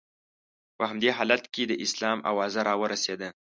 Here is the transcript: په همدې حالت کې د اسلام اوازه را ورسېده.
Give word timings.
په 0.77 0.83
همدې 0.89 1.09
حالت 1.17 1.43
کې 1.53 1.63
د 1.67 1.73
اسلام 1.85 2.17
اوازه 2.29 2.59
را 2.67 2.73
ورسېده. 2.81 3.29